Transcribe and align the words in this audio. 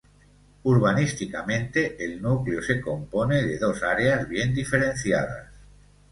Urbanísticamente, 0.63 2.03
el 2.03 2.19
núcleo 2.23 2.63
se 2.63 2.81
compone 2.81 3.43
de 3.43 3.59
dos 3.59 3.83
áreas 3.83 4.27
bien 4.27 4.51
diferenciadas. 4.51 5.51